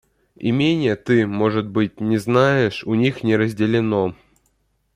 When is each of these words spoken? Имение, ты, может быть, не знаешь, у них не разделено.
Имение, 0.37 0.95
ты, 0.95 1.27
может 1.27 1.67
быть, 1.69 1.99
не 2.01 2.17
знаешь, 2.17 2.83
у 2.85 2.95
них 2.95 3.23
не 3.23 3.37
разделено. 3.37 4.15